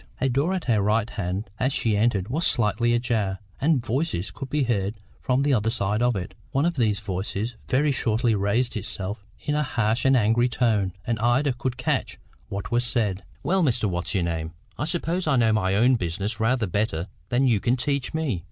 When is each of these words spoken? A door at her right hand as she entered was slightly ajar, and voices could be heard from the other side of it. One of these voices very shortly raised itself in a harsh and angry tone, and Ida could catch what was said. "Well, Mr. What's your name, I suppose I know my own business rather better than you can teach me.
A 0.19 0.29
door 0.29 0.55
at 0.55 0.63
her 0.65 0.81
right 0.81 1.07
hand 1.07 1.47
as 1.59 1.71
she 1.71 1.95
entered 1.95 2.27
was 2.29 2.47
slightly 2.47 2.95
ajar, 2.95 3.37
and 3.59 3.85
voices 3.85 4.31
could 4.31 4.49
be 4.49 4.63
heard 4.63 4.95
from 5.19 5.43
the 5.43 5.53
other 5.53 5.69
side 5.69 6.01
of 6.01 6.15
it. 6.15 6.33
One 6.49 6.65
of 6.65 6.75
these 6.75 6.99
voices 6.99 7.53
very 7.69 7.91
shortly 7.91 8.33
raised 8.33 8.75
itself 8.75 9.23
in 9.41 9.53
a 9.53 9.61
harsh 9.61 10.03
and 10.03 10.17
angry 10.17 10.49
tone, 10.49 10.93
and 11.05 11.19
Ida 11.19 11.53
could 11.53 11.77
catch 11.77 12.17
what 12.49 12.71
was 12.71 12.83
said. 12.83 13.23
"Well, 13.43 13.61
Mr. 13.61 13.85
What's 13.87 14.15
your 14.15 14.23
name, 14.23 14.53
I 14.75 14.85
suppose 14.85 15.27
I 15.27 15.35
know 15.35 15.53
my 15.53 15.75
own 15.75 15.97
business 15.97 16.39
rather 16.39 16.65
better 16.65 17.07
than 17.29 17.45
you 17.45 17.59
can 17.59 17.75
teach 17.75 18.11
me. 18.11 18.39